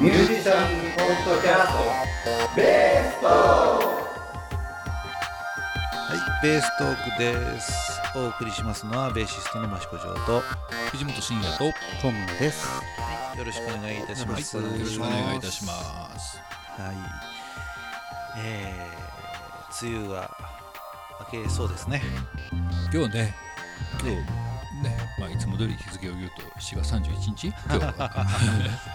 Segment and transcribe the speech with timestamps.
[0.00, 3.80] ミュージシャンポッドキャストベーストは
[6.40, 8.00] い、ベーストークです。
[8.14, 10.40] お送りしますのはベーシストの益子城と、
[10.92, 12.68] 藤本慎也とトムです。
[13.36, 14.56] よろしくお願いいたします。
[14.56, 16.38] よろしくお願いいたします。
[16.80, 16.96] はい。
[18.38, 20.30] えー、梅雨が
[21.32, 22.02] 明けそうですね。
[22.94, 23.34] 今日ね、
[24.00, 24.47] 今日
[25.66, 28.26] ね、まあいつも通り日付を言うと7月31日、 今日は、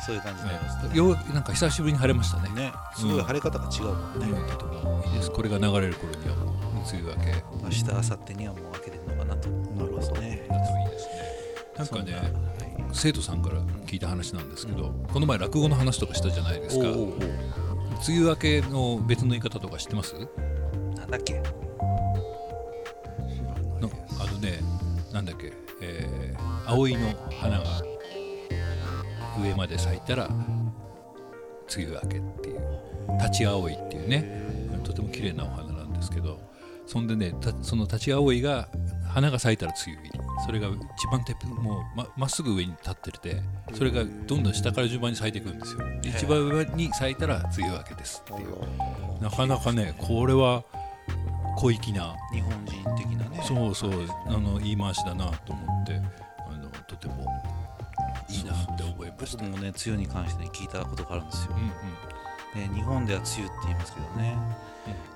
[0.06, 2.50] そういう感じになりますね、 ようなんか久しぶりに晴れましたね。
[2.50, 2.74] ね。
[2.96, 4.28] すごい晴れ方が違うもんね。
[4.28, 5.32] ね、とてもいいです。
[5.32, 6.48] これが流れる頃にはもう
[6.90, 10.14] 梅雨明けだ明日、明後日にはもう明けてるのかなと思いますね。
[10.18, 11.14] といいですね。
[11.78, 12.34] なんかね、
[12.92, 13.56] 生徒さんから
[13.88, 16.88] 聞いた話なんですけど、この前落語の話とかしたじゃないですか。
[16.90, 20.14] 梅雨明けの別の言い方とか知ってます？
[20.96, 21.42] なんだっけ？
[26.66, 27.66] 葵の花が
[29.42, 30.28] 上まで咲いたら
[31.76, 32.62] 梅雨明けっていう
[33.20, 34.44] 立ち葵っていうね
[34.84, 36.40] とても綺麗なお花なんですけど
[36.86, 38.68] そんでねたその立ち葵が
[39.08, 40.24] 花が咲いたら梅雨入り。
[40.46, 43.42] それが一番てっぺんもうままっすぐ上に立ってて
[43.74, 45.80] それがどんどん下から順番に咲いていくんですよ。
[46.02, 48.58] で一番上に咲いたら梅雨明けですっていう。
[49.22, 50.66] なかなかねこれは
[51.56, 53.42] 小粋な日本人的なね。
[53.48, 53.92] そうそう
[54.28, 56.02] あの言い回しだなと思って
[57.08, 57.26] ても
[58.30, 59.44] いいなって覚えました。
[59.44, 61.56] 僕もね、梅雨に関して、ね、聞いたことがあるんですよ。
[61.56, 61.64] うん。
[61.64, 62.70] うん。
[62.70, 64.38] ね、日本では梅雨って言いますけどね、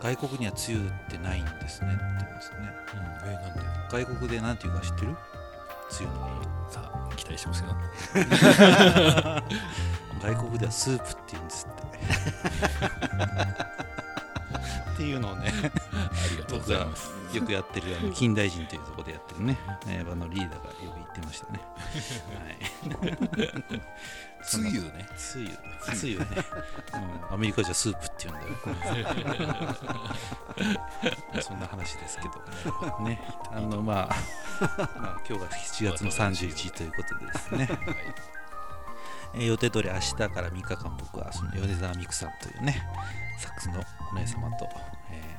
[0.02, 2.58] 外国には梅雨ってないんですねって言うんですね。
[2.94, 3.62] うん、えなんで？
[3.90, 5.08] 外国で何て言うか知ってる？
[5.10, 5.18] 梅
[6.02, 7.68] 雨のさあ期待してますよ。
[10.22, 11.82] 外国ではスープって言うんですって
[14.98, 15.54] っていうのをね。
[15.54, 15.70] あ
[16.32, 17.12] りがとうございます。
[17.32, 21.62] よくやってるあの近代人というところでやってるね、えー、あのリーダーがよく言ってましたね。
[22.34, 22.58] はい。
[24.58, 25.08] 梅雨ね。
[25.36, 25.58] 梅雨。
[25.88, 26.26] 梅雨ね、
[27.30, 28.56] うん、アメリカじゃスープって言うんだよ。
[31.44, 33.04] そんな話ですけど。
[33.04, 33.22] ね。
[33.54, 34.16] あのまあ、
[34.60, 37.70] まあ、今日が7月の31日ということでですね、
[39.34, 42.82] えー予定通り明日から3日間僕はその米沢美久さんというね
[43.40, 44.68] サックスのお姉様と、
[45.12, 45.38] えー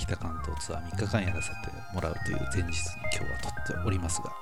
[0.00, 1.54] 北関東ツアー3日間やらせて
[1.94, 2.72] もらうという前日に
[3.16, 4.32] 今日は撮っておりますが、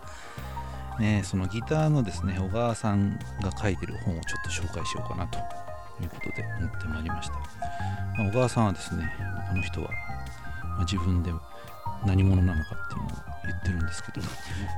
[1.01, 5.39] ね、そのギターのですね小川さんが書いてる本をちょっと紹介しようかなと
[6.03, 9.13] いうことで持ってまいりました、まあ小川さんはですね
[9.49, 9.91] この人は、
[10.65, 11.33] まあ自分で
[12.07, 13.11] 何者なのかっていうのを
[13.47, 14.27] 言ってるんですけど、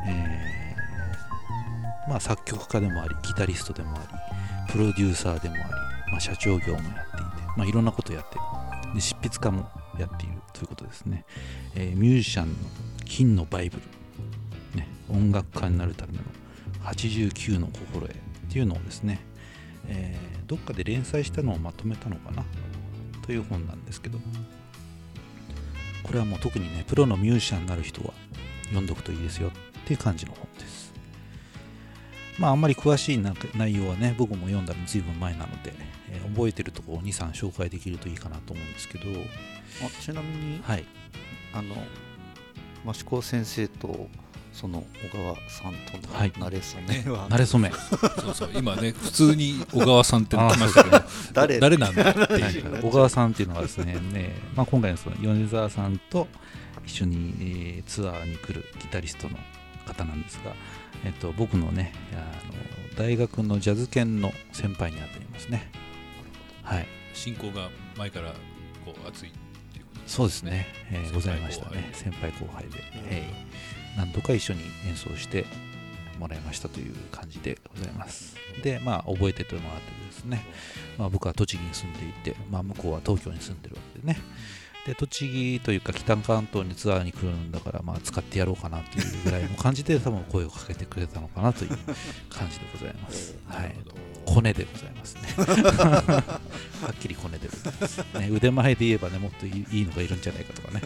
[0.08, 0.89] えー
[2.10, 4.00] まあ、作曲家でもありギタリストでもあ
[4.68, 5.64] りプロデューサーでもあり、
[6.10, 6.92] まあ、社長業もやっていて、
[7.56, 8.94] まあ、いろんなことやってる。
[8.94, 10.34] で執筆家もやっている。
[10.52, 11.24] ということですね、
[11.76, 12.54] えーミュージシャンの
[13.06, 16.18] 金のバイブル、ね、音楽家になるための
[16.84, 18.18] 89の心得っ
[18.50, 19.20] ていうのをですね、
[19.86, 22.44] えーどっかで連載したのをまとめたのかな？
[23.24, 24.18] という本なんですけど。
[26.02, 28.12] これはもう特にねプロのミュージシャンになる人は
[28.64, 29.50] 読んどくといいですよっ
[29.84, 30.79] ていう感じの本です。
[32.40, 35.72] まああんまり詳しいな内容はね僕も読んだのずいぶん前なので、
[36.10, 39.04] えー覚えてるところを23紹介できるといいかなと思うんですけど。
[39.84, 40.84] あちなみに、はい。
[41.52, 41.74] あの
[42.92, 44.08] 益子先生と
[44.52, 46.32] その小川さんとのはい。
[46.32, 47.70] 慣れ初めは、慣れ初め。
[47.70, 48.50] そうそう。
[48.54, 51.02] 今ね普通に小川さんって言ってましたけど。
[51.32, 51.60] 誰？
[51.60, 52.42] 誰なんだってはい。
[52.42, 52.82] いう。
[52.82, 56.28] 小川さんっていうのはですねね、 まあ、今回のその米沢さんと
[56.86, 59.36] 一緒に、えーツアーに来るギタリストの
[59.86, 60.54] 方なんですが、
[61.04, 62.16] えっと、僕のねあ
[62.46, 65.70] の大学のジャズ研の先輩にあたりますね。
[66.62, 66.86] はい。
[67.14, 68.32] 進行が前から
[68.84, 69.32] こう熱いっ
[69.72, 71.90] ていうことそうですね、えーございましたね。
[71.92, 73.50] 先輩後輩で、えー
[73.96, 75.44] 何度か一緒に演奏して
[76.18, 78.36] もらいましたという感じでございます。
[78.62, 80.44] でまあ覚えててもらってですね、
[80.98, 84.20] まあ、僕は栃木に住んでいて、まあ、向こうは東京に住んでるわけでね
[84.86, 91.70] で栃木というか北関東にツアーに来るんだから、まあ、使ってやろうかなというぐらいの感じで多分声をかけてくれたのかなという
[92.30, 93.74] 感じでございます、はい。
[94.24, 95.22] コネでございますね。
[95.36, 97.48] はっきりコネで。
[97.48, 100.80] ございます、ね、腕前で言えばねもっといいのがいるんじゃないかとかね。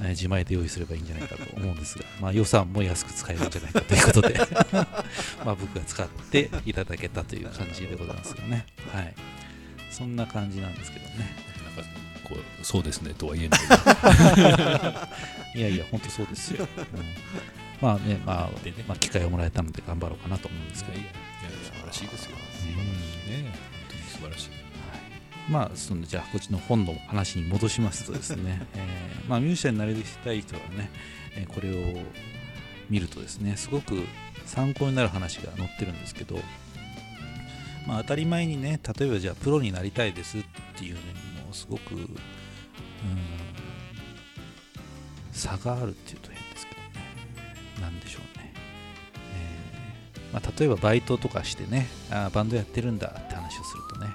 [0.00, 4.38] ね 自前で用意すればいいんじゃないかと思うんですが、まあ、予算も安く使えるんじゃないかということで。
[5.44, 8.66] まあ僕が使っていただけたという感じでございますよね。
[8.92, 9.14] はい。
[9.90, 11.51] そんな感じなんですけどね
[12.24, 13.60] こうそうですねとは言えない。
[15.58, 16.84] いやいや本当そうですよ、 うん。
[17.80, 20.98] まあねまあでねまあ機会をもらえたので頑張ろうかなと思うんですけど。
[20.98, 21.12] いやいや
[21.64, 22.36] 素晴らしいですよ。
[22.38, 23.44] うん。
[23.44, 23.52] ね本
[23.88, 24.50] 当に素晴らしい。
[25.48, 30.90] まあそのじゃあこっちの本の話に戻しますとですね、 えーまあ、ミュージシャンになりたい人はね、
[31.34, 32.02] えーこれを
[32.88, 34.06] 見るとですねすごく
[34.44, 36.38] 参考になる話が載ってるんですけど、
[37.86, 40.44] まあ、当たり前にね例えばじゃあプロになりたいですっ
[40.76, 40.96] ていう
[41.52, 42.08] すごく、うん、
[45.32, 46.88] 差があるっていうと変ですけどね。
[47.80, 48.52] なんでしょうね、
[49.34, 54.06] えーまあ、例えばバイトとかしてねあバンドやってるんだって話をするとね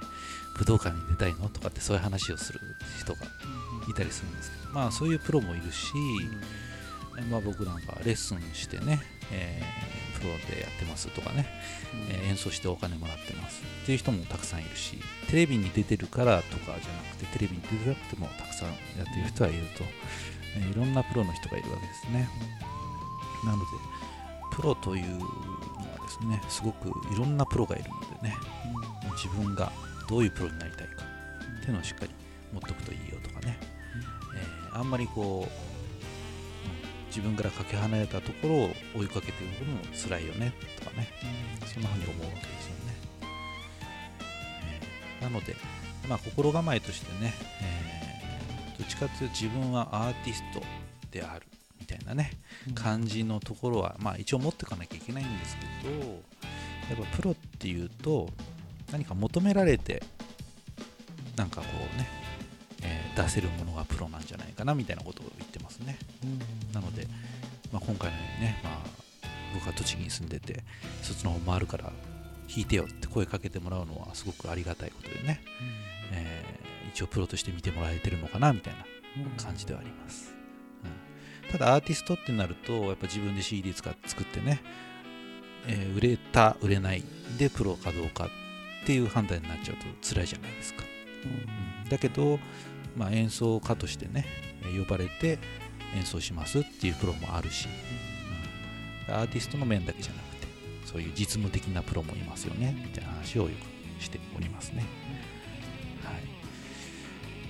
[0.56, 2.60] 武道館に出たいのとかってそういう話をする
[3.00, 3.20] 人が
[3.88, 5.92] いたりするんですけどまあそういうプロもいるし、
[7.30, 9.00] まあ、僕なんかレッスンしてね、
[9.32, 11.46] えー、プロでやってますとかね、
[12.10, 13.62] えー演奏してお金もらってます。
[13.82, 14.98] っていう人もたくさんいるし
[15.28, 16.78] テレビに出てるからとかじゃな
[17.16, 19.84] くてテレビに出てなくてもたくさんやってる人はいると、
[20.56, 22.28] えーいろんなプロの人がいるわけですね。
[23.44, 23.64] なので
[24.50, 25.28] プロというのは
[26.04, 28.34] ですねすごくいろんなプロがいるのでね、
[29.16, 29.70] 自分が
[30.08, 31.04] どういうプロになりたいか
[31.58, 32.10] っていうのをしっかり
[32.52, 33.58] 持っておくといいよとかね、
[34.36, 35.67] えーあんまりこう、うん
[37.08, 41.08] 自分からかけ離れたところを追いかけていくのも辛いよねとかね、
[41.66, 42.94] そんなふうに思うわけですよね、
[45.20, 45.22] えー。
[45.24, 45.56] なので、
[46.08, 47.88] まあ、心構えとしてね、えー
[48.78, 50.62] どっちかというと自分はアーティスト
[51.10, 51.44] である
[51.80, 52.30] みたいなね、
[52.76, 56.14] 感じのところは、まあ、一応持っていかなきゃいけないんですけどや
[56.94, 58.28] っぱプロっていうと
[58.92, 60.02] 何か求められて
[61.34, 62.27] なんかこうね、えー
[63.22, 65.98] 出せるものがプロなんじゃないかなみたいなことを言ってますね。
[66.72, 67.06] なので、
[67.72, 68.78] まあ、今回のようにね、まあ、
[69.54, 70.62] 僕は栃木に住んでて
[71.02, 71.84] そっちの方回るから
[72.48, 75.40] 弾いてよって声かけてもらうのはすごくありがたいことでね、
[76.12, 78.84] えー一応プロとして見てもらえてるのかなみたいな
[79.36, 80.34] 感じではあります、
[81.44, 81.52] うん。
[81.52, 84.60] ただアーティストってなるとやっぱ自分で CD 使って作ってね、
[85.66, 87.04] えー売れた売れない
[87.38, 88.28] でプロかどうかっ
[88.86, 90.82] ていう判断になっちゃうと辛いじゃないですか、
[91.84, 91.88] うん。
[91.90, 92.40] だけど、
[92.98, 94.26] まあ、演奏家としてね
[94.76, 95.38] 呼ばれて
[95.96, 97.68] 演奏しますっていうプロもあるし、
[99.08, 99.14] うん。
[99.14, 100.46] アーティストの面だけじゃなくて
[100.84, 103.50] そういう実務的なプロもいますよねみたいな話をよ
[103.98, 104.84] くしておりますね、
[106.02, 106.12] は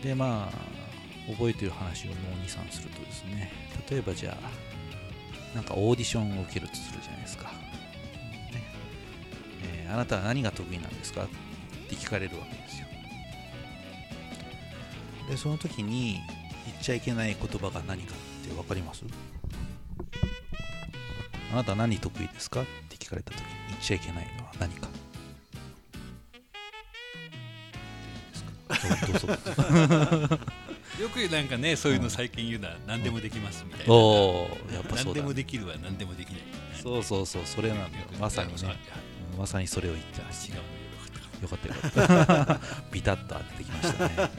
[0.00, 2.16] い、でまあ覚えてる話をもう
[2.46, 3.50] 23するとですね
[3.90, 7.50] 例えばじゃあなんかオーディションを受けるとするじゃないですか、ね。
[9.64, 11.24] えーあなたは何が得意なんですか？
[11.24, 11.28] っ
[11.88, 12.86] て聞かれるわけですよ。
[15.28, 16.20] でその時に
[16.66, 19.04] 言っちゃいけない言葉が何かって分かります？
[21.52, 22.62] あなたは何得意ですか？
[22.62, 24.88] って聞かれた時に言っちゃいけないのは何か。
[31.00, 35.14] よくなんかねそういうの最近言うのは何でもできますみたいな、おおやっぱそうだ。
[35.14, 36.42] 何でもできるは何でもできない。
[36.82, 38.04] そうそうそうそれなんだよ。
[38.18, 38.76] まさにね。
[39.38, 40.50] まさにそれを言ってます。
[40.50, 40.58] 違う
[41.42, 42.60] よかったよかった。
[42.90, 44.30] ビタッと当ててきましたね。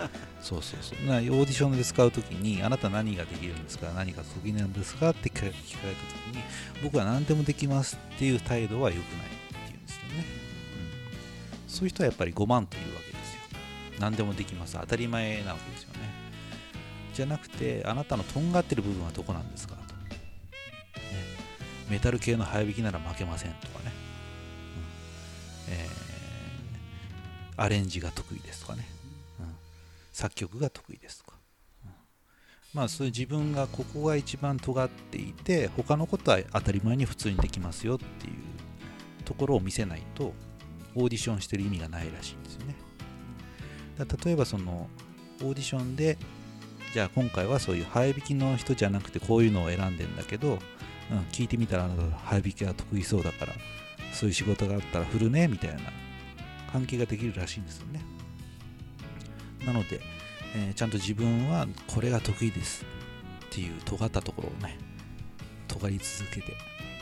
[0.41, 1.05] そうそうそう。
[1.07, 3.91] なオーディションで使うときにあなた何ができるんですか？
[3.95, 5.11] 何が得意なんですか？
[5.11, 6.43] って聞かれたときに
[6.83, 10.25] 僕は何でもできますっていう態度は良くないっていうんですよね、
[11.65, 13.39] うん、そういう人はやっぱり5万というわけですよ。
[13.99, 14.77] 何でもできます。
[14.79, 15.99] 当たり前なわけですよね。
[17.13, 19.75] じゃなくてあなたのとんがってる部分はどこなんですか？
[19.75, 20.19] と、ね、
[21.89, 23.91] メタル系の早弾きなら負けませんとかね、
[27.61, 28.87] アレンジが得意ですとかね、
[29.39, 29.45] うん。
[30.11, 31.37] 作曲が得意ですとか、
[31.85, 31.91] うん。
[32.73, 38.33] まあそういう自分がここが一番尖っていて他のことは当たり前に普通にできますよっていう
[39.25, 40.33] ところを見せないと
[40.95, 42.75] オーディションしてる意味がないらしいんですよね。
[43.97, 44.89] だ例えばその
[45.41, 46.17] オーディションで
[46.93, 50.57] じゃあ今回はそういう早弾きの人じゃなくてこういうのを選んでんだけど、うん、
[51.31, 53.53] 聞いてみたらあなた早弾きが得意そうだから
[54.11, 55.81] そういう仕事があったら振るねみたいな
[56.71, 58.01] 関係ができるらしいんですよね。
[59.65, 60.01] なので、
[60.55, 62.85] えーちゃんと自分はこれが得意です
[63.49, 64.77] っていう尖ったところをね
[65.67, 66.53] 尖り続けて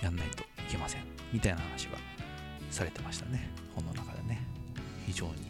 [0.01, 1.97] やんないといけませんみたいな話は
[2.69, 3.49] されてましたね。
[3.75, 4.45] 本の中でね。
[5.05, 5.47] 非常に、うん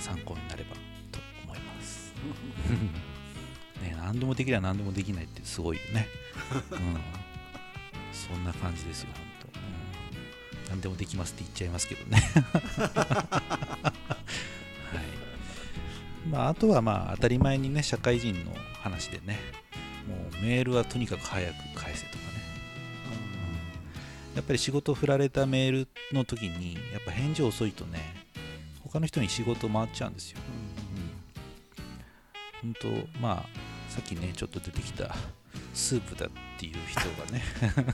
[0.00, 0.74] 参考になれば
[1.12, 2.14] と思います。
[3.82, 6.08] ね何でもできれば何でもできないってすごいよね、
[6.70, 6.78] うん、
[8.12, 9.33] そんな感じですよ本当、
[10.74, 12.18] 何でもできますって言っちゃいますけどね。
[12.18, 13.92] は
[16.26, 16.28] い。
[16.28, 18.50] まあ、あとはまあ当たり前にね社会人の
[18.80, 19.38] 話でね。
[20.08, 22.22] もうメールはとにかく早く返せとかね、
[24.32, 28.00] うんやっぱり仕事振られたメールの時にやっぱ返事遅いとね
[28.82, 30.40] 他の人に仕事回っちゃうんですよ、
[32.64, 35.14] うん、本当まあさっきねちょっと出てきた
[35.74, 37.42] スープだっていう人がね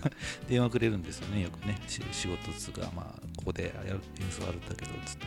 [0.48, 1.42] 電話くれるんですよね。
[1.42, 1.78] よくね。
[1.88, 5.26] し仕事つうかまあここでやる演奏あるんだけどつって。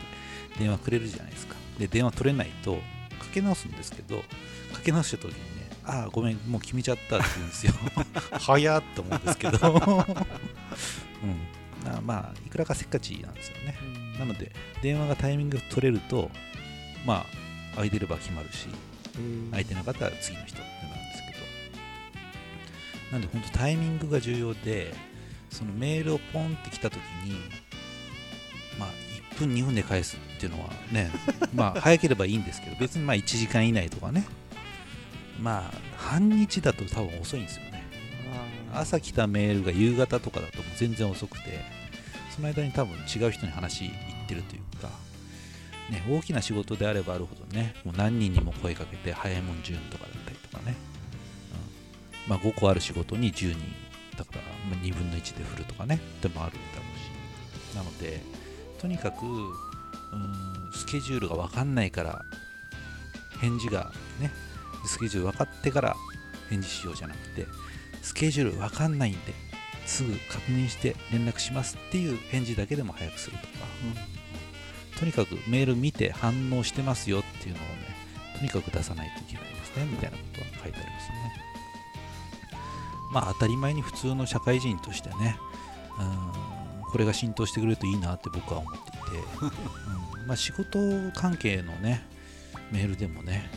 [0.59, 1.55] 電話くれるじゃないですか。
[1.79, 2.81] で電話取れないとか
[3.33, 4.17] け直すんですけど
[4.71, 7.73] かけ直した時にねああごめんもう決めちゃったって言うんですよ。
[8.39, 9.57] 早っと思うんですけど、
[11.23, 13.75] うん、なまあいくらかせっかちなんですよね。
[14.17, 16.29] なので電話がタイミング取れると
[17.05, 17.25] まあ
[17.75, 18.67] 空いてれば決まるし
[19.51, 21.32] 空いてなかったら次の人ってなるんですけど
[23.13, 24.91] なんで本当タイミングが重要で
[25.51, 27.35] そのメールをポンって来た時に
[28.79, 28.89] まあ
[29.35, 31.11] 1分2分で返すっていうのはね
[31.53, 34.25] まあ早ければいいんですけど別にまあ1時間以内とかね。
[35.39, 37.83] まあ半日だと多分遅いんですよね。
[38.73, 41.63] 朝来たメールが夕方とかだともう全然遅くて
[42.35, 44.89] その間に多分違う人に話行ってるというか、
[45.91, 50.32] ね、大きな仕事であればあるほどねもう何人にも声かけて早いもん10人とかだったり
[52.27, 53.59] まあ、5個ある仕事に10人
[54.17, 57.75] だからまあ2分の1で振るとかねでもあるだろうし。
[57.75, 58.21] なので
[58.79, 62.23] とにかくうんスケジュールが分かんないから
[63.39, 64.31] 返事がね
[64.85, 65.95] スケジュール分かってから
[66.49, 67.47] 返事しようじゃなくて
[68.01, 69.33] スケジュール分かんないんで
[69.85, 73.53] すぐ確認して連絡しますっていう返事だけでも早くするとか、
[74.99, 77.67] とにかくメール見て反応してますよっていうのをね
[78.37, 81.53] とにかく出さないといけないですねみたいなことは書いてありますね
[83.13, 85.37] まあ当たり前に普通の社会人としてね
[85.99, 88.97] うんこれが浸透してくれるといいなって僕は思っていて、
[90.21, 90.79] うんまあ、仕事
[91.15, 92.05] 関係のね
[92.71, 93.49] メールでもね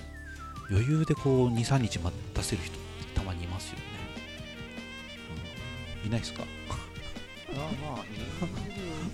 [0.71, 3.83] 余裕でこう23日待たせる人ってたまにいますよね、
[6.03, 6.45] うんいないですか？
[6.45, 6.47] あ
[7.57, 8.47] まあ、いろいろ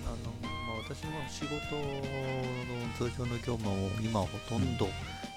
[0.05, 4.87] あの、まあ、私も仕事の通常の業務を今ほとんど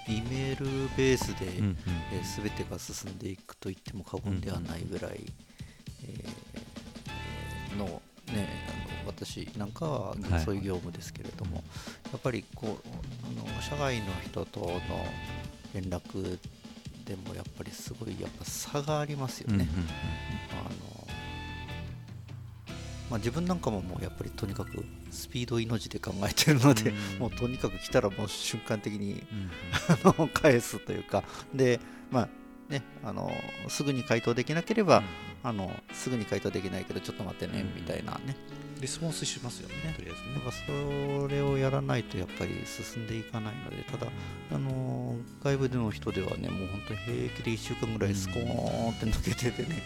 [0.07, 1.77] E メールベースで、うんうん。
[2.13, 5.25] えー全てが進んでいくと言っても過言ではないぐらい、
[6.03, 7.85] えーの,、
[8.33, 11.63] ね、あの私なんかははいそういう業務ですけれども、
[12.11, 12.87] やっぱりこう
[13.43, 14.79] あの社外の人との
[15.73, 16.39] 連絡
[17.05, 19.67] でもやっぱりすごいやっぱ差がありますよね。
[20.51, 21.06] あの
[23.09, 26.97] まあ、自分なんかももうやっぱりとにかくスピードを命で考えてるので、うん。
[27.19, 29.23] もうとにかく来たらもう瞬間的に
[30.15, 30.29] うん。
[30.33, 31.23] 返すというか。
[31.53, 31.79] で
[32.11, 32.29] まあ
[32.69, 33.31] ねあの
[33.69, 35.03] すぐに回答できなければ、
[35.43, 37.81] あのすぐに回答できないけどちょっと待ってね、うん。
[37.81, 38.35] みたいなね。
[38.79, 40.33] レスポンスしますよねとりあえずね。
[40.33, 44.05] なんかそれをやらないとやっぱり進んでいかないのでただ
[44.51, 49.81] あの外部での人ではねもう本当に平気で1週間ぐらいスコーンって抜けててね、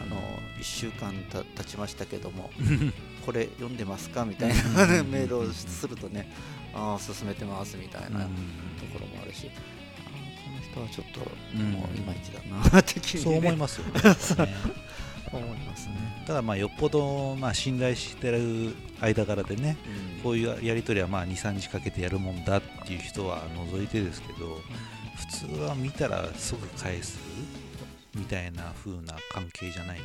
[0.00, 0.16] あの
[0.60, 2.50] 1週間た経ちましたけども
[3.26, 4.24] これ読んでますか？
[4.24, 5.10] みたいなうん。
[5.10, 6.30] メールをするとね
[6.72, 8.90] ああ進めてますみたいなとうん。
[8.92, 9.50] ころもあるし、
[10.76, 11.20] あーこの人はちょっと
[11.54, 11.72] うん。
[11.72, 12.40] もういまいちだ
[12.72, 14.00] なって気そう思いますよね。
[15.32, 19.76] 思いますね、ただまあよっぽどまあ信頼してる間柄でね
[20.16, 20.22] うん。
[20.22, 23.42] こういうやり取りはまあ23日かけてやるもんだっていう人は
[23.72, 24.60] 除いてですけど
[25.16, 27.18] 普通は見たら即返す
[28.14, 30.02] みたいな風な関係じゃないと、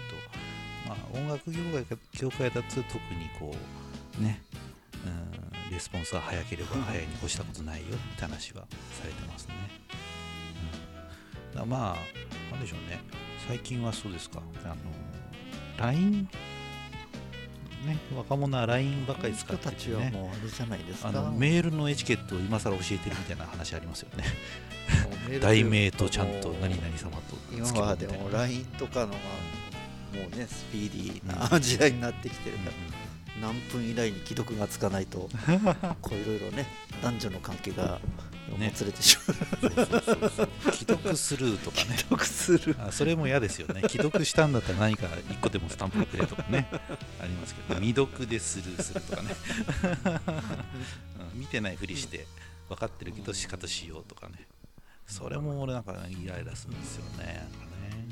[0.90, 3.56] まあ、音楽業界業界だと特にこ
[4.20, 4.42] うね
[5.06, 10.11] うんレスポンスが早ければ早いに越したことないよって話はされてますね、うん、
[11.56, 13.00] だまあなんでしょうね。
[13.48, 14.42] 最近はそうですか。
[14.64, 14.76] あの
[15.78, 16.30] LINE
[17.86, 21.10] ね若者は LINE ばっかり使ってて、人たちはね、もうあれじゃないですか。
[21.10, 24.24] あのメールのエチケットを今更教えてるみたいな話ありますよね。
[25.40, 29.18] 題名とちゃんと何々様と今はでも LINE とかのがも
[30.34, 32.70] うねスピーディーな時代になってきてるか
[33.42, 35.30] ら、何分以内に既読がつかないと
[36.02, 36.66] こういろいろね
[37.02, 38.00] 男女の関係がも
[38.58, 38.72] ね。
[38.74, 41.98] つれてしまう、うんそうそうそうそう既読スルーとかね。
[41.98, 43.82] 既読するあそれも嫌ですよね。
[43.90, 46.68] 既読したんだったら何か一個でもスタンプくれとかね。
[47.22, 49.36] ありますけど未読でスルーするとかね、
[51.34, 51.40] うん。
[51.40, 52.28] 見てないふりして
[52.70, 54.48] 分かってるけど仕方しようとかね。
[55.08, 57.46] それも俺なんかイライラするんですよね。
[57.52, 58.06] なんかね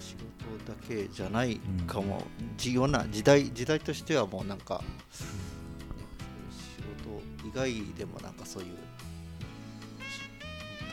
[0.00, 2.22] 仕事だけじゃないかも、
[2.56, 5.30] 重要な時代時代としてはもうなんか、仕事
[7.48, 8.68] 以外でもなんかそういう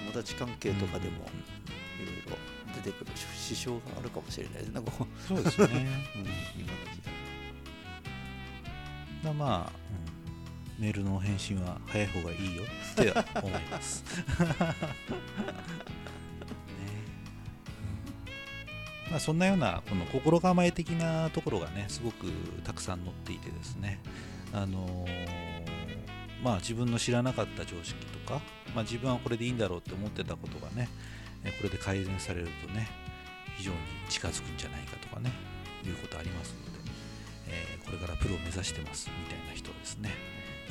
[0.06, 2.38] 友達関係とかでもいろいろ
[2.76, 4.82] 出てくる支障があるかもしれないですね。
[5.28, 5.68] そうですね。
[6.16, 6.22] うん。
[6.22, 7.14] 今の時代。
[9.24, 9.74] だまあ、
[10.78, 10.84] うん。
[10.84, 14.04] メールの返信は早い方がいいよって思います。
[19.10, 22.26] まあ、そんなようなこの心構え的なところがねすごく
[22.64, 24.00] たくさん載っていてですね、
[24.52, 25.55] あのー
[26.46, 28.40] まあ、自分の知らなかった常識とか、
[28.76, 30.88] まあ、自分はこれでいいんだろうって思ってたことがね
[31.44, 32.88] これで改善されるとね
[33.58, 33.78] 非常に
[34.10, 35.32] 近づくんじゃないかとかね
[35.84, 36.92] いうことありますので、
[37.50, 40.10] えーこれからプロを目指してますみたいな人はですね。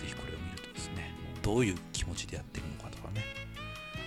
[0.00, 3.22] ぜひこれを見るとですねどういう気持ちでやってるのかとかね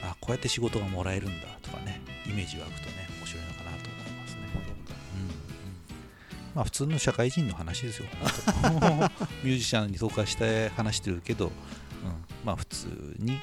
[0.04, 3.08] あこうやって仕事がもらえるんだとかねイメージ湧くとね
[6.58, 8.08] まあ普通の社会人の話ですよ。
[9.44, 11.54] ミュージシャンに特化して話してるけど、うん、
[12.44, 12.88] まあ普通
[13.20, 13.40] に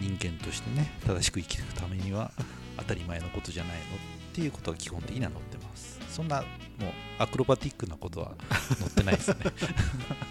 [0.00, 2.32] 人間としてね正しく生きていくためには
[2.78, 3.88] 当たり前のことじゃないのっ
[4.32, 6.00] ていうことが基本的には載ってます。
[6.10, 6.46] そんなも
[6.88, 8.34] うアクロバティックなことは
[8.78, 9.36] 載ってないですね。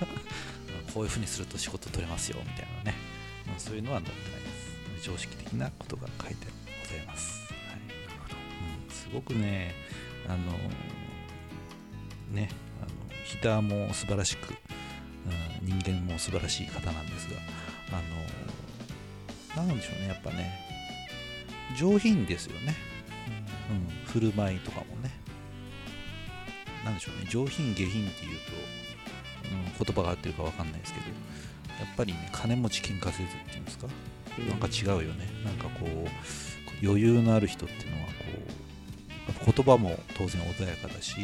[0.95, 2.95] こういうふうにすると仕事取れますよみたいなね、
[3.53, 5.05] うん、そういうのは載ってないです。
[5.05, 6.47] 常識的なことが書いて
[6.81, 7.79] ございます、はい。
[8.87, 9.75] うん、すごくね
[10.27, 10.37] あの
[12.31, 12.49] ね
[12.81, 12.89] あの
[13.25, 14.51] ヒターも素晴らしく、
[15.61, 17.37] うん、人間も素晴らしい方なんですが
[17.91, 18.01] あ
[19.59, 20.59] のなんでしょうねやっぱね
[21.77, 22.75] 上品ですよね、
[23.69, 25.11] うん、振る舞いとかもね。
[26.85, 28.53] なんでしょうね上品下品っていうと、
[29.51, 31.13] うん、言葉が合ってるかわかんないですけどや
[31.91, 33.87] っぱりね金持ち金稼ずっていうんですか？
[34.47, 35.27] なんか違うよね。
[35.43, 41.15] なんかこう余裕のある人っていうのはこうやっぱ言葉も当然穏やかだし、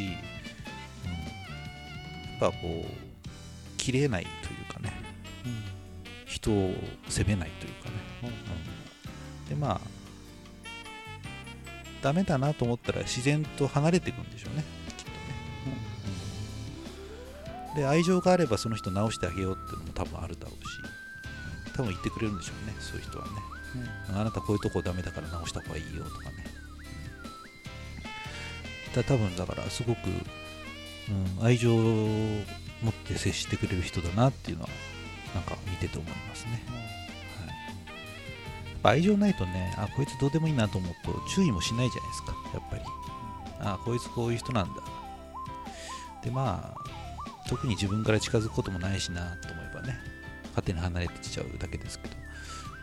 [2.48, 4.32] うん、やっぱこう切れないとい
[4.70, 4.92] うかね、
[6.26, 6.74] 人を
[7.08, 8.26] 責めないというかね、う
[9.46, 9.48] ん。
[9.48, 9.80] でまあ
[12.02, 14.64] ダメだなと思ったら自然と離れていくんでしょうね。
[14.96, 15.16] きっとね、
[17.74, 17.80] うん。
[17.80, 21.04] で愛情があればその人直してあげようっていうのも多分あるだろうし。
[21.76, 23.32] 多分言ってくれるんでしょうねそういう人はね、
[24.10, 26.46] あなたこういうとこダメだから直した方がいいよとかね。
[28.94, 29.98] だ多分だからすごく、
[31.38, 34.68] うん、愛情を持って接してくれる人だなっていうのは
[35.34, 36.62] なんか見てて思いますね、
[38.82, 42.82] はい、愛情ないとねあこいつどうでもいいなと思うと注意もしないじゃないですかやっぱり。
[43.60, 44.82] あこいつこういう人なんだ。
[46.22, 49.96] でまあ特に自分から近づくこともないしなと思えばね
[50.48, 52.14] 勝手に離れてきちゃうだけですけど、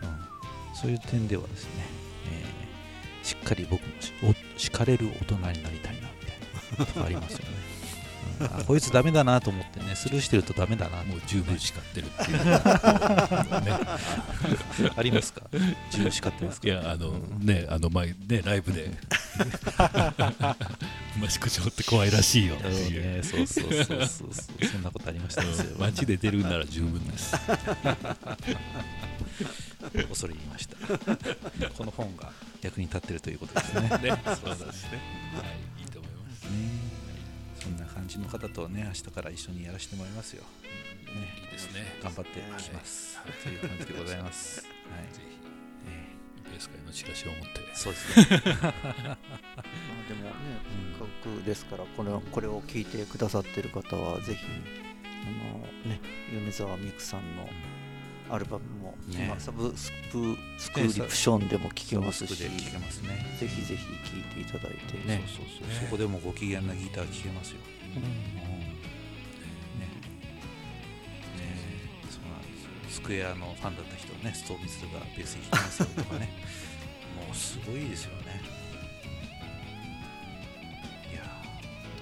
[0.03, 1.69] うん、そういう点ではですね、
[2.31, 2.71] えー
[3.23, 7.45] しっかり僕もしお叱れる大人になりたいなみたいなとこありますよね、
[8.61, 12.51] うこいつダメだなと思ってねスルーしてるとダメだなもう十分叱ってるっていう、ね、
[14.95, 15.43] ありますか？
[15.91, 16.67] 十分叱ってますか？
[16.67, 18.91] いやあのねあの前ねライブで。
[21.19, 22.55] マシコ町って怖いらしいよ。
[22.55, 24.29] ってそういう、ね、そうそうそうそうそう。
[24.65, 25.43] そんなことありました
[25.77, 27.35] 街で出るなら十分です。
[30.09, 30.75] 恐れ入りました。
[31.77, 32.31] この本が
[32.61, 33.81] 役に立ってるということですね。
[33.81, 33.89] ね。
[33.89, 34.99] そうですね。
[35.35, 35.90] はい
[37.93, 40.43] 感じの方とね明日から一緒にやらせてもらいますよ、
[41.07, 41.85] ね、いいですね。
[42.01, 45.13] 頑張ってきます、という感じでございます、 はい。
[45.13, 45.37] ぜひ。
[45.87, 47.59] えベース会のチラシを持って。
[47.59, 48.41] ーそうですね。
[48.61, 48.75] まあ
[50.07, 50.31] でもね、
[50.89, 54.45] せっかくですからこれをこれを聞いてくださってる方はぜひ
[55.23, 55.99] あのね
[56.31, 57.49] 米沢美久さんの
[58.29, 59.25] アルバムも、ね。
[59.25, 63.37] 今サブスプスクリプションでも聴けますし、で聞けますね。
[63.39, 65.21] ぜひぜひ聴いていただいて、ね。
[65.27, 67.57] そうそうそう、そこでもご機嫌なギター聴けますよ、
[72.91, 76.29] スクエアのファンだった人はねストービズがベース弾きますよとかね。
[77.17, 78.41] もうすごいですよね。
[81.11, 81.23] いや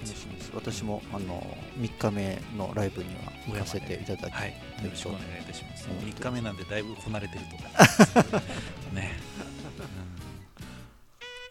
[0.02, 0.52] 楽しみです。
[0.54, 4.56] 私もあの3日目のライブには行かせていただき、はい、よ
[4.90, 5.88] ろしくお願いいたします。
[5.88, 8.00] うん3日目なんでだいぶこなれてると思います。
[8.94, 9.20] ね。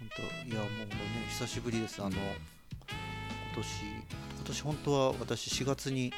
[0.01, 0.87] 本当いやもうね
[1.31, 2.03] 久しぶりです。
[2.03, 2.23] あの今
[3.57, 3.67] 年
[4.11, 4.18] 今
[4.49, 6.13] 年本当は私4月にいっ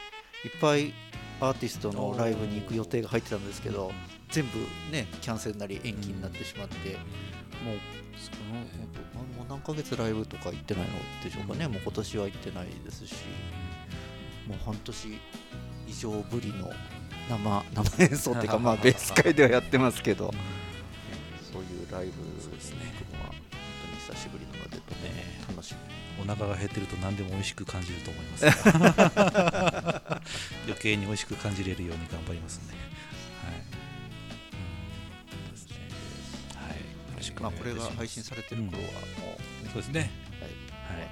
[0.61, 0.93] ぱい
[1.41, 3.93] アーティストのライブに行く予定が入ってたんですけど
[4.31, 4.59] 全部
[4.93, 7.79] ねキャンセルなり延期になってしまって、もう
[8.17, 10.91] そのもう何ヶ月ライブとか行ってないの
[11.25, 13.15] でしょうかね、もう今年は行ってないですし
[14.47, 15.19] もう半年
[15.89, 16.71] 以上ぶりの
[17.29, 20.33] 生生演奏っていうか まあベース会ではやってますけど、
[21.53, 22.93] そういうライブですね
[26.37, 30.23] 腹が減ってると何でも美味しく感じると思いますが。
[30.67, 32.75] 余計に美味しく感じれるように頑張りますね。
[33.45, 33.55] はい。
[35.47, 35.51] うん。
[35.53, 35.77] ですね。
[36.57, 37.43] はい。
[37.43, 38.83] まあこれが配信されてる頃は
[39.19, 40.11] もう、そうですね。
[40.41, 41.09] はい、はい。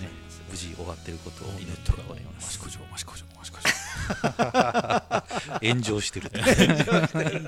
[0.00, 0.08] ね、
[0.50, 2.46] 無事終わってることを祈っております。
[2.46, 2.58] マシ。
[2.58, 3.72] コ町マシコ町マシコ町
[5.62, 6.30] 炎上してる。
[6.32, 6.44] 炎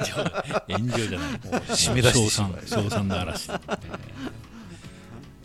[0.04, 0.14] 上。
[0.68, 1.30] 炎上じゃない。
[1.70, 2.52] 締め出してしまう。
[2.66, 3.48] 称賛称賛の嵐。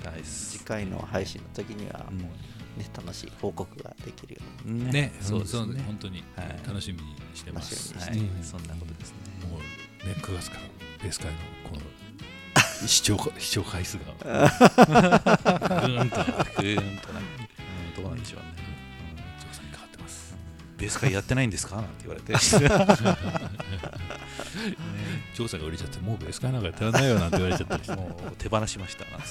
[0.04, 2.20] ナイス次回の配信の時にはうん。
[2.20, 4.86] もうね、楽しい報告ができるように。
[4.86, 5.82] ねねそうですね。
[5.86, 6.24] 本当に。
[6.36, 6.60] はい。
[6.66, 7.98] 楽しみにしてます。
[7.98, 9.50] はい、うんそんなことですね。
[9.50, 9.60] もう
[10.08, 10.62] ね9月から
[11.04, 11.38] ベース会の
[11.70, 14.04] この視聴 視聴回数が。
[14.24, 17.22] ぐーんとぐーんとね、
[17.98, 18.69] うん、どうなんでしょうね。
[20.80, 22.34] ベース会やってないんですか?」なんて言われて。
[25.36, 27.96] 調査が売れちゃってもうベース会なんかやってらんないよなんて言われちゃったりして。
[27.96, 29.22] もう手放しましたなん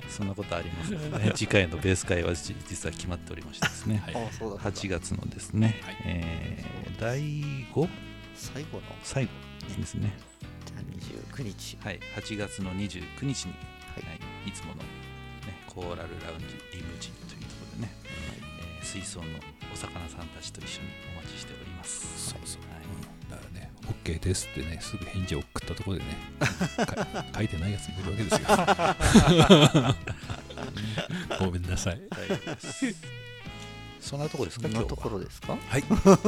[0.00, 0.98] てそんなことありますね。
[1.34, 4.02] 次回のベース会はじ実は決まっておりましてですね。
[4.04, 4.14] はい。
[4.14, 4.72] あそうだそうだ。
[4.72, 5.96] 8月のですね、はい。
[6.04, 7.88] えー第 5?
[8.34, 8.82] 最後の。
[9.02, 9.30] 最後
[9.78, 10.12] ですね。
[10.66, 10.80] じゃあ
[11.36, 11.78] 29日。
[11.82, 12.00] はい。
[12.16, 13.58] 8月の29日に、は
[14.00, 14.06] い。
[14.06, 14.12] は
[14.46, 14.84] い、いつもの、ね、
[15.66, 18.31] コーラルラウンジリムジンというところでね、えー
[18.82, 19.26] 水槽の
[19.72, 22.30] お魚さんたちと一緒にお待ちしております。
[22.30, 22.62] そうそう。
[22.62, 22.82] はい。
[23.30, 23.70] だからね
[24.04, 26.16] OK ですってねすぐ返事を送ったところでね
[26.86, 28.48] か 書いてないやつもいるわけですよ。
[31.46, 32.00] ごめんなさい。
[32.10, 32.94] 大丈夫です
[34.00, 35.82] そんなとこですかこんなところですかはい。
[35.82, 36.18] は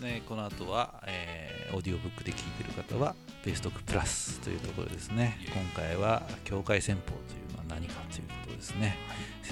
[0.00, 3.14] い、で この後は、えーオーディオブックで聞いてる方は
[3.44, 5.38] ベーストックプラスというところですね。
[5.52, 8.96] 今回は境界戦法というのは何かということをですね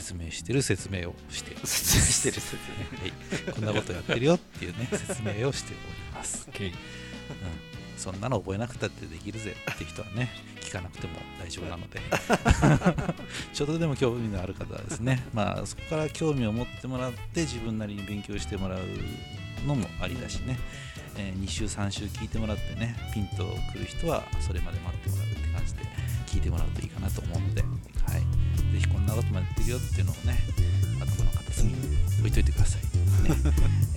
[0.06, 1.56] 説明してる説明をして。
[1.66, 5.80] 説明してる説はい、こんなことやってるよっていうね 説明をしており
[6.14, 6.72] ます、OK うん、
[7.96, 12.00] そんなの覚えなくたってできるぜって人はね聞かなくても大丈夫なので。
[13.52, 18.82] ちょっとでも興味のある方はですねまあそこから興味を持ってもらって自分なりに勉強してもらう
[19.66, 20.56] のもありだしね、
[21.18, 25.80] え2週3週聞いてもらってねピンとくる人はそれまで待ってもらうって感じで
[26.26, 27.66] 聞いてもらうといいかなと思うので、は
[28.16, 28.20] い、
[28.72, 30.38] ぜひこんなこともやってるよっていうのをね
[31.00, 31.78] 頭の片隅に
[32.20, 32.88] 置いといてください、ね。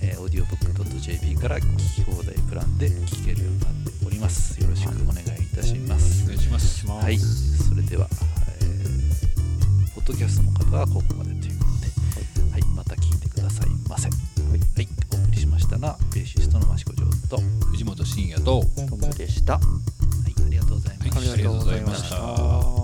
[0.02, 4.60] えー、audiobook.jp から聞き放題プランで聞けるようになっております。
[4.60, 6.24] よろしくお願いいたします。
[6.24, 6.86] お願いします。
[6.86, 8.08] はい、それでは、
[8.60, 9.00] えー
[10.00, 14.08] ポッドキャストの方はここまでということで、はい、また聞いてくださいませ。
[14.08, 16.99] はい、お送りしましたのは、ベーシストの益子城
[17.30, 19.60] と、は藤本慎也と明トムでしたい、
[20.46, 21.16] ありがとうございました。
[21.16, 22.79] はいありがとうございました